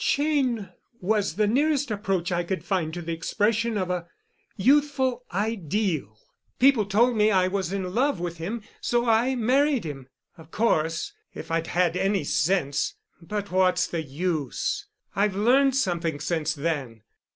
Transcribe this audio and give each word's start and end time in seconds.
Cheyne 0.03 0.71
was 0.99 1.35
the 1.35 1.45
nearest 1.45 1.91
approach 1.91 2.31
I 2.31 2.43
could 2.43 2.63
find 2.65 2.91
to 2.91 3.03
the 3.03 3.13
expression 3.13 3.77
of 3.77 3.91
a 3.91 4.07
youthful 4.57 5.25
ideal—people 5.31 6.85
told 6.87 7.15
me 7.15 7.29
I 7.29 7.47
was 7.47 7.71
in 7.71 7.93
love 7.93 8.19
with 8.19 8.37
him—so 8.39 9.07
I 9.07 9.35
married 9.35 9.83
him. 9.83 10.07
Of 10.39 10.49
course, 10.49 11.13
if 11.35 11.51
I 11.51 11.57
had 11.57 11.67
had 11.67 11.97
any 11.97 12.23
sense—but 12.23 13.51
what's 13.51 13.85
the 13.85 14.01
use? 14.01 14.87
I've 15.15 15.35
learned 15.35 15.75
something 15.75 16.19
since 16.19 16.55
then. 16.55 17.03